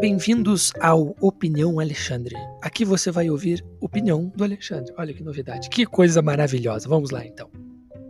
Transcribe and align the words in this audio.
Bem-vindos 0.00 0.72
ao 0.80 1.14
Opinião 1.20 1.78
Alexandre. 1.78 2.34
Aqui 2.62 2.86
você 2.86 3.10
vai 3.10 3.28
ouvir 3.28 3.62
opinião 3.82 4.32
do 4.34 4.42
Alexandre. 4.42 4.94
Olha 4.96 5.12
que 5.12 5.22
novidade, 5.22 5.68
que 5.68 5.84
coisa 5.84 6.22
maravilhosa. 6.22 6.88
Vamos 6.88 7.10
lá 7.10 7.22
então. 7.22 7.50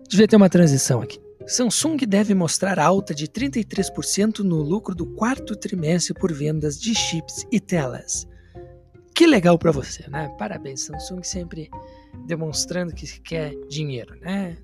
Devia 0.08 0.29
ter 0.29 0.37
uma 0.37 0.48
transição 0.48 1.03
aqui. 1.03 1.21
Samsung 1.48 1.96
deve 2.06 2.32
mostrar 2.32 2.79
alta 2.79 3.12
de 3.12 3.26
33% 3.26 4.38
no 4.38 4.63
lucro 4.63 4.95
do 4.95 5.04
quarto 5.04 5.56
trimestre 5.56 6.14
por 6.14 6.32
vendas 6.32 6.81
de 6.81 6.95
chips 6.95 7.45
e 7.50 7.58
telas. 7.58 8.24
Que 9.13 9.27
legal 9.27 9.59
para 9.59 9.72
você, 9.72 10.09
né? 10.09 10.32
Parabéns, 10.38 10.82
Samsung 10.82 11.24
sempre 11.24 11.68
demonstrando 12.24 12.95
que 12.95 13.21
quer 13.21 13.53
dinheiro, 13.68 14.14
né? 14.21 14.56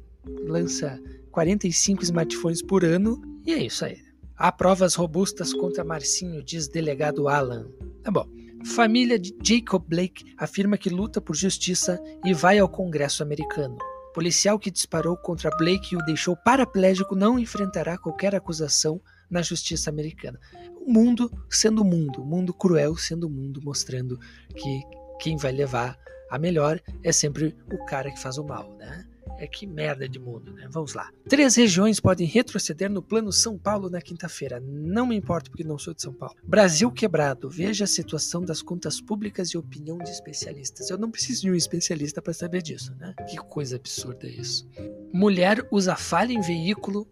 Lança 0.47 0.97
45 1.33 2.05
smartphones 2.05 2.63
por 2.63 2.85
ano 2.85 3.21
e 3.45 3.53
é 3.53 3.59
isso 3.59 3.85
aí. 3.85 4.06
Há 4.39 4.53
provas 4.53 4.95
robustas 4.95 5.55
contra 5.55 5.83
Marcinho, 5.83 6.43
diz 6.43 6.69
delegado 6.69 7.27
Alan. 7.27 7.71
Tá 8.03 8.11
bom. 8.11 8.29
Família 8.75 9.19
de 9.19 9.35
Jacob 9.43 9.83
Blake 9.89 10.35
afirma 10.37 10.77
que 10.77 10.91
luta 10.91 11.23
por 11.23 11.35
justiça 11.35 11.99
e 12.23 12.35
vai 12.35 12.59
ao 12.59 12.69
Congresso 12.69 13.23
americano. 13.23 13.79
Policial 14.13 14.59
que 14.59 14.71
disparou 14.71 15.17
contra 15.17 15.51
Blake 15.57 15.95
e 15.95 15.97
o 15.97 16.05
deixou 16.05 16.37
paraplégico 16.37 17.15
não 17.15 17.39
enfrentará 17.39 17.97
qualquer 17.97 18.35
acusação 18.35 19.01
na 19.31 19.41
justiça 19.41 19.89
americana. 19.89 20.39
O 20.87 20.93
mundo 20.93 21.31
sendo 21.49 21.81
o 21.81 21.85
mundo, 21.85 22.21
o 22.21 22.27
mundo 22.27 22.53
cruel 22.53 22.95
sendo 22.97 23.27
o 23.29 23.31
mundo, 23.31 23.63
mostrando 23.63 24.19
que 24.55 24.83
quem 25.19 25.39
vai 25.39 25.53
levar 25.53 25.99
a 26.31 26.39
melhor 26.39 26.79
é 27.03 27.11
sempre 27.13 27.57
o 27.73 27.85
cara 27.87 28.11
que 28.11 28.21
faz 28.21 28.37
o 28.37 28.45
mal, 28.45 28.77
né? 28.77 29.07
É 29.39 29.47
que 29.47 29.67
merda 29.67 30.09
de 30.09 30.19
mundo, 30.19 30.53
né? 30.53 30.67
Vamos 30.71 30.95
lá. 30.95 31.11
Três 31.29 31.57
regiões 31.57 32.01
podem 32.01 32.27
retroceder 32.27 32.91
no 32.91 33.03
plano 33.03 33.33
São 33.33 33.59
Paulo 33.59 33.91
na 33.91 34.01
quinta-feira. 34.01 34.61
Não 34.61 35.07
me 35.07 35.17
importa 35.17 35.51
porque 35.51 35.65
não 35.65 35.79
sou 35.79 35.93
de 35.93 36.03
São 36.03 36.13
Paulo. 36.13 36.37
Brasil 36.43 36.91
quebrado. 36.91 37.51
Veja 37.51 37.85
a 37.85 37.89
situação 37.89 38.43
das 38.43 38.63
contas 38.63 39.01
públicas 39.01 39.51
e 39.51 39.59
opinião 39.59 39.99
de 39.99 40.11
especialistas. 40.11 40.89
Eu 40.89 40.99
não 40.99 41.11
preciso 41.11 41.43
de 41.43 41.51
um 41.51 41.55
especialista 41.55 42.23
para 42.23 42.33
saber 42.33 42.63
disso, 42.63 42.95
né? 42.97 43.15
Que 43.29 43.37
coisa 43.37 43.77
absurda 43.77 44.27
isso. 44.27 44.69
Mulher 45.13 45.67
usa 45.71 45.97
falha 45.97 46.33
em 46.33 46.41
veículo 46.41 47.07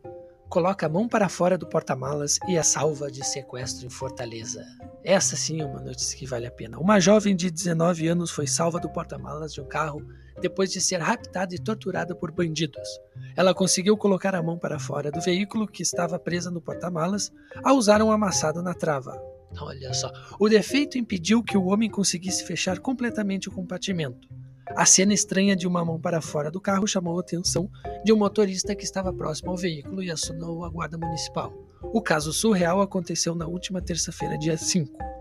coloca 0.55 0.86
a 0.86 0.89
mão 0.89 1.08
para 1.08 1.28
fora 1.28 1.58
do 1.58 1.67
porta-malas 1.67 2.39
e 2.47 2.56
é 2.56 2.62
salva 2.62 3.11
de 3.11 3.27
sequestro 3.27 3.86
em 3.86 3.91
Fortaleza. 3.91 4.64
Essa 5.02 5.34
sim 5.34 5.61
é 5.61 5.67
uma 5.67 5.80
notícia 5.80 6.17
que 6.17 6.27
vale 6.27 6.47
a 6.47 6.50
pena. 6.50 6.78
Uma 6.78 7.00
jovem 7.00 7.34
de 7.34 7.50
19 7.50 8.06
anos 8.06 8.30
foi 8.30 8.47
salva 8.47 8.78
do 8.78 8.89
porta-malas 8.89 9.52
de 9.52 9.61
um 9.61 9.67
carro 9.67 10.06
depois 10.40 10.70
de 10.70 10.80
ser 10.80 10.98
raptada 10.98 11.54
e 11.54 11.58
torturada 11.58 12.14
por 12.14 12.30
bandidos. 12.30 12.88
Ela 13.36 13.54
conseguiu 13.54 13.96
colocar 13.96 14.34
a 14.34 14.42
mão 14.42 14.58
para 14.58 14.78
fora 14.78 15.10
do 15.10 15.20
veículo 15.20 15.66
que 15.66 15.82
estava 15.82 16.18
presa 16.18 16.50
no 16.50 16.60
porta-malas 16.60 17.32
ao 17.62 17.77
usar 17.77 18.02
um 18.02 18.10
amassado 18.10 18.62
na 18.62 18.74
trava. 18.74 19.20
Olha 19.60 19.94
só, 19.94 20.10
o 20.38 20.48
defeito 20.48 20.98
impediu 20.98 21.42
que 21.42 21.56
o 21.56 21.66
homem 21.66 21.88
conseguisse 21.88 22.44
fechar 22.44 22.80
completamente 22.80 23.48
o 23.48 23.52
compartimento. 23.52 24.28
A 24.77 24.86
cena 24.86 25.12
estranha 25.12 25.55
de 25.55 25.66
uma 25.66 25.84
mão 25.84 26.00
para 26.00 26.20
fora 26.20 26.50
do 26.50 26.60
carro 26.60 26.86
chamou 26.86 27.18
a 27.18 27.20
atenção 27.20 27.70
de 28.05 28.12
um 28.12 28.16
motorista 28.16 28.74
que 28.74 28.84
estava 28.84 29.12
próximo 29.12 29.50
ao 29.50 29.56
veículo 29.56 30.02
e 30.02 30.10
acionou 30.10 30.64
a 30.64 30.70
guarda 30.70 30.98
municipal. 30.98 31.52
O 31.82 32.00
caso 32.00 32.32
surreal 32.32 32.80
aconteceu 32.80 33.34
na 33.34 33.46
última 33.46 33.80
terça-feira, 33.80 34.38
dia 34.38 34.56
5. 34.56 35.14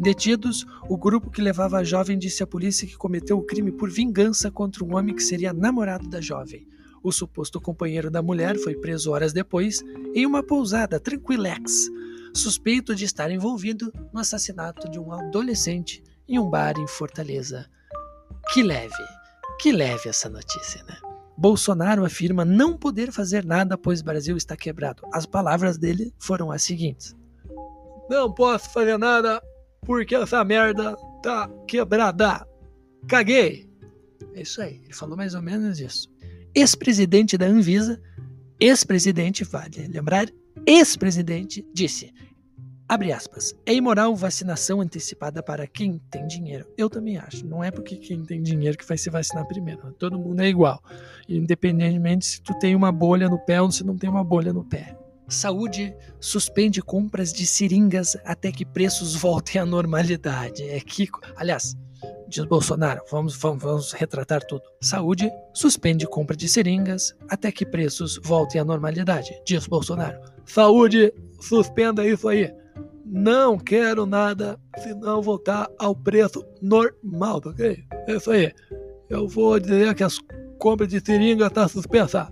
Detidos, 0.00 0.64
o 0.88 0.96
grupo 0.96 1.28
que 1.28 1.42
levava 1.42 1.78
a 1.78 1.84
jovem 1.84 2.16
disse 2.16 2.42
à 2.42 2.46
polícia 2.46 2.86
que 2.86 2.96
cometeu 2.96 3.36
o 3.36 3.42
crime 3.42 3.72
por 3.72 3.90
vingança 3.90 4.48
contra 4.48 4.84
um 4.84 4.96
homem 4.96 5.14
que 5.14 5.22
seria 5.22 5.52
namorado 5.52 6.08
da 6.08 6.20
jovem. 6.20 6.68
O 7.02 7.10
suposto 7.10 7.60
companheiro 7.60 8.08
da 8.08 8.22
mulher 8.22 8.56
foi 8.58 8.76
preso 8.76 9.10
horas 9.10 9.32
depois 9.32 9.82
em 10.14 10.24
uma 10.24 10.42
pousada 10.42 11.00
Tranquilex, 11.00 11.88
suspeito 12.32 12.94
de 12.94 13.04
estar 13.04 13.28
envolvido 13.30 13.92
no 14.12 14.20
assassinato 14.20 14.88
de 14.88 15.00
um 15.00 15.12
adolescente 15.12 16.02
em 16.28 16.38
um 16.38 16.48
bar 16.48 16.78
em 16.78 16.86
Fortaleza. 16.86 17.68
Que 18.52 18.62
leve, 18.62 18.92
que 19.60 19.72
leve 19.72 20.08
essa 20.08 20.28
notícia, 20.28 20.82
né? 20.84 20.96
Bolsonaro 21.36 22.04
afirma 22.04 22.44
não 22.44 22.76
poder 22.76 23.10
fazer 23.12 23.44
nada 23.44 23.76
pois 23.76 24.02
Brasil 24.02 24.36
está 24.36 24.56
quebrado. 24.56 25.02
As 25.12 25.26
palavras 25.26 25.76
dele 25.76 26.12
foram 26.18 26.50
as 26.50 26.62
seguintes: 26.62 27.16
Não 28.08 28.32
posso 28.32 28.72
fazer 28.72 28.98
nada 28.98 29.40
porque 29.82 30.14
essa 30.14 30.44
merda 30.44 30.96
tá 31.22 31.50
quebrada. 31.66 32.46
Caguei. 33.06 33.68
É 34.34 34.42
isso 34.42 34.60
aí, 34.60 34.80
ele 34.84 34.94
falou 34.94 35.16
mais 35.16 35.34
ou 35.34 35.42
menos 35.42 35.80
isso. 35.80 36.08
Ex-presidente 36.54 37.36
da 37.38 37.46
Anvisa, 37.46 38.00
ex-presidente, 38.58 39.44
vale 39.44 39.86
lembrar, 39.88 40.26
ex-presidente, 40.66 41.64
disse: 41.72 42.12
Abre 42.88 43.12
aspas. 43.12 43.54
É 43.66 43.74
imoral 43.74 44.16
vacinação 44.16 44.80
antecipada 44.80 45.42
para 45.42 45.66
quem 45.66 46.00
tem 46.10 46.26
dinheiro. 46.26 46.66
Eu 46.74 46.88
também 46.88 47.18
acho. 47.18 47.46
Não 47.46 47.62
é 47.62 47.70
porque 47.70 47.96
quem 47.96 48.24
tem 48.24 48.42
dinheiro 48.42 48.78
que 48.78 48.86
vai 48.86 48.96
se 48.96 49.10
vacinar 49.10 49.46
primeiro. 49.46 49.92
Todo 49.98 50.18
mundo 50.18 50.40
é 50.40 50.48
igual. 50.48 50.82
Independentemente 51.28 52.24
se 52.24 52.40
tu 52.40 52.58
tem 52.58 52.74
uma 52.74 52.90
bolha 52.90 53.28
no 53.28 53.38
pé 53.38 53.60
ou 53.60 53.70
se 53.70 53.84
não 53.84 53.98
tem 53.98 54.08
uma 54.08 54.24
bolha 54.24 54.54
no 54.54 54.64
pé. 54.64 54.96
Saúde 55.28 55.94
suspende 56.20 56.80
compras 56.80 57.32
de 57.32 57.46
seringas 57.46 58.16
até 58.24 58.50
que 58.50 58.64
preços 58.64 59.14
voltem 59.14 59.60
à 59.60 59.66
normalidade. 59.66 60.62
É 60.62 60.80
que, 60.80 61.08
aliás, 61.36 61.76
diz 62.28 62.44
Bolsonaro, 62.44 63.02
vamos, 63.10 63.36
vamos, 63.36 63.62
vamos 63.62 63.92
retratar 63.92 64.42
tudo. 64.44 64.62
Saúde 64.80 65.30
suspende 65.52 66.06
compra 66.06 66.36
de 66.36 66.48
seringas 66.48 67.14
até 67.28 67.52
que 67.52 67.66
preços 67.66 68.18
voltem 68.22 68.60
à 68.60 68.64
normalidade. 68.64 69.38
Diz 69.46 69.66
Bolsonaro. 69.66 70.18
Saúde, 70.46 71.12
suspenda 71.40 72.06
isso 72.06 72.26
aí 72.28 72.52
não 73.10 73.58
quero 73.58 74.04
nada 74.04 74.60
se 74.78 74.94
não 74.94 75.22
voltar 75.22 75.68
ao 75.78 75.94
preço 75.94 76.44
normal, 76.60 77.40
ok? 77.44 77.82
É 78.06 78.14
isso 78.14 78.30
aí. 78.30 78.52
Eu 79.08 79.26
vou 79.26 79.58
dizer 79.58 79.94
que 79.94 80.04
as 80.04 80.18
compras 80.58 80.88
de 80.88 81.00
seringa 81.00 81.46
estão 81.46 81.62
tá 81.62 81.68
suspensa. 81.68 82.30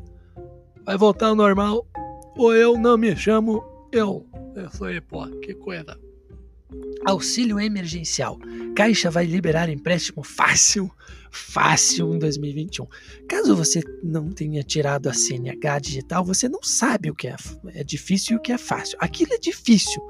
Vai 0.84 0.99
voltar 0.99 1.28
ao 1.28 1.34
normal 1.34 1.87
ou 2.36 2.54
eu 2.54 2.78
não 2.78 2.97
me 2.97 3.16
chamo 3.16 3.64
eu. 3.92 4.26
É 4.54 4.66
isso 4.66 4.84
aí, 4.84 5.00
pô, 5.00 5.26
que 5.41 5.54
coisa. 5.54 5.98
Auxílio 7.04 7.60
emergencial. 7.60 8.38
Caixa 8.74 9.10
vai 9.10 9.24
liberar 9.24 9.69
empréstimo 9.69 10.24
fácil, 10.24 10.91
fácil 11.30 12.14
em 12.14 12.19
2021. 12.19 12.86
Caso 13.28 13.54
você 13.54 13.80
não 14.02 14.30
tenha 14.30 14.62
tirado 14.62 15.08
a 15.08 15.14
CNH 15.14 15.78
digital, 15.78 16.24
você 16.24 16.48
não 16.48 16.62
sabe 16.62 17.10
o 17.10 17.14
que 17.14 17.28
é, 17.28 17.36
é 17.69 17.84
difícil 17.84 18.34
e 18.34 18.38
o 18.38 18.42
que 18.42 18.53
é 18.53 18.58
fácil. 18.58 18.98
Aquilo 19.00 19.32
é 19.32 19.38
difícil. 19.38 20.03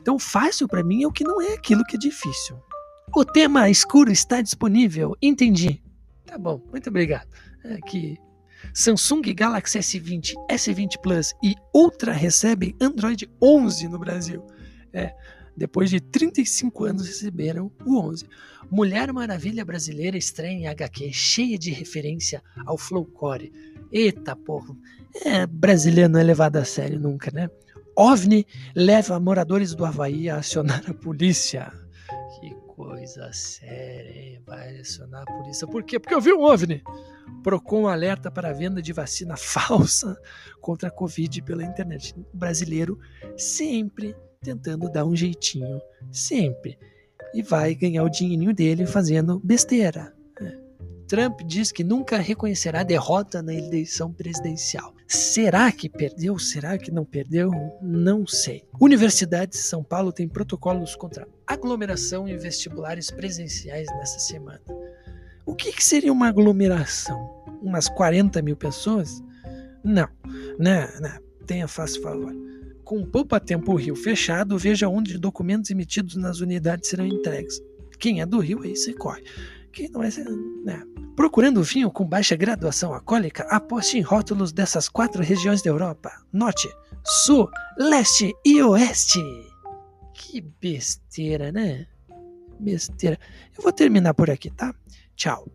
Então, 0.00 0.18
fácil 0.18 0.66
para 0.66 0.82
mim 0.82 1.04
é 1.04 1.06
o 1.06 1.12
que 1.12 1.24
não 1.24 1.40
é 1.40 1.54
aquilo 1.54 1.84
que 1.84 1.96
é 1.96 1.98
difícil. 1.98 2.56
O 3.14 3.24
tema 3.24 3.70
escuro 3.70 4.10
está 4.10 4.42
disponível. 4.42 5.16
Entendi. 5.22 5.80
Tá 6.26 6.36
bom, 6.36 6.60
muito 6.72 6.90
obrigado. 6.90 7.28
Aqui. 7.76 8.18
Samsung 8.72 9.22
Galaxy 9.34 9.78
S20, 9.78 10.34
S20 10.50 11.00
Plus 11.02 11.34
e 11.42 11.54
Ultra 11.74 12.12
recebem 12.12 12.74
Android 12.80 13.28
11 13.42 13.88
no 13.88 13.98
Brasil. 13.98 14.46
É, 14.92 15.12
depois 15.56 15.90
de 15.90 16.00
35 16.00 16.84
anos 16.84 17.06
receberam 17.06 17.70
o 17.84 17.98
11. 17.98 18.26
Mulher 18.70 19.12
Maravilha 19.12 19.64
brasileira 19.64 20.16
estreia 20.16 20.52
em 20.52 20.66
HQ, 20.66 21.12
cheia 21.12 21.58
de 21.58 21.70
referência 21.70 22.42
ao 22.66 22.76
Flowcore. 22.76 23.52
Eita 23.92 24.34
porra, 24.34 24.74
é, 25.24 25.46
brasileiro 25.46 26.10
não 26.10 26.18
é 26.18 26.24
levado 26.24 26.56
a 26.56 26.64
sério 26.64 26.98
nunca, 26.98 27.30
né? 27.30 27.48
OVNI 27.96 28.44
leva 28.74 29.20
moradores 29.20 29.74
do 29.74 29.84
Havaí 29.84 30.28
a 30.28 30.38
acionar 30.38 30.82
a 30.88 30.94
polícia. 30.94 31.72
Coisa 32.74 33.32
séria, 33.32 34.10
hein? 34.10 34.42
Vai 34.44 34.80
acionar 34.80 35.22
a 35.22 35.32
polícia. 35.32 35.64
Por 35.64 35.84
quê? 35.84 36.00
Porque 36.00 36.12
eu 36.12 36.20
vi 36.20 36.32
um 36.32 36.42
OVNI. 36.42 36.82
Procon 37.40 37.86
alerta 37.86 38.32
para 38.32 38.50
a 38.50 38.52
venda 38.52 38.82
de 38.82 38.92
vacina 38.92 39.36
falsa 39.38 40.20
contra 40.60 40.88
a 40.88 40.92
Covid 40.92 41.40
pela 41.42 41.62
internet. 41.62 42.12
O 42.32 42.36
brasileiro 42.36 42.98
sempre 43.36 44.16
tentando 44.42 44.90
dar 44.90 45.04
um 45.04 45.14
jeitinho, 45.14 45.80
sempre. 46.10 46.76
E 47.32 47.42
vai 47.42 47.76
ganhar 47.76 48.02
o 48.02 48.10
dinheirinho 48.10 48.52
dele 48.52 48.86
fazendo 48.86 49.38
besteira. 49.38 50.12
Trump 51.06 51.40
diz 51.44 51.70
que 51.70 51.84
nunca 51.84 52.16
reconhecerá 52.18 52.82
derrota 52.82 53.42
na 53.42 53.54
eleição 53.54 54.12
presidencial. 54.12 54.94
Será 55.06 55.70
que 55.70 55.88
perdeu? 55.88 56.38
Será 56.38 56.78
que 56.78 56.90
não 56.90 57.04
perdeu? 57.04 57.50
Não 57.82 58.26
sei. 58.26 58.64
Universidade 58.80 59.52
de 59.52 59.58
São 59.58 59.84
Paulo 59.84 60.12
tem 60.12 60.26
protocolos 60.26 60.96
contra 60.96 61.28
aglomeração 61.46 62.26
em 62.26 62.36
vestibulares 62.36 63.10
presenciais 63.10 63.86
nessa 63.98 64.18
semana. 64.18 64.60
O 65.44 65.54
que, 65.54 65.72
que 65.72 65.84
seria 65.84 66.12
uma 66.12 66.28
aglomeração? 66.28 67.44
Umas 67.60 67.88
40 67.88 68.40
mil 68.40 68.56
pessoas? 68.56 69.22
Não, 69.84 70.08
não, 70.58 70.88
não. 71.00 71.24
Tenha 71.46 71.68
fácil 71.68 72.00
favor. 72.00 72.34
Com 72.82 73.04
poupa 73.04 73.38
tempo 73.38 73.72
o 73.72 73.76
Rio 73.76 73.94
fechado, 73.94 74.58
veja 74.58 74.88
onde 74.88 75.18
documentos 75.18 75.70
emitidos 75.70 76.16
nas 76.16 76.40
unidades 76.40 76.88
serão 76.88 77.06
entregues. 77.06 77.60
Quem 77.98 78.22
é 78.22 78.26
do 78.26 78.38
Rio 78.38 78.62
aí 78.62 78.74
você 78.74 78.94
corre 78.94 79.22
que 79.74 79.88
não 79.88 80.02
é. 80.02 80.08
Né? 80.64 80.82
Procurando 81.16 81.62
vinho 81.62 81.90
com 81.90 82.04
baixa 82.04 82.36
graduação 82.36 82.94
alcoólica, 82.94 83.46
aposte 83.50 83.98
em 83.98 84.00
rótulos 84.00 84.52
dessas 84.52 84.88
quatro 84.88 85.22
regiões 85.22 85.60
da 85.62 85.70
Europa: 85.70 86.10
Norte, 86.32 86.68
Sul, 87.04 87.50
Leste 87.76 88.32
e 88.44 88.62
Oeste. 88.62 89.20
Que 90.14 90.40
besteira, 90.40 91.50
né? 91.50 91.86
Besteira. 92.58 93.18
Eu 93.56 93.62
vou 93.62 93.72
terminar 93.72 94.14
por 94.14 94.30
aqui, 94.30 94.50
tá? 94.50 94.72
Tchau. 95.16 95.46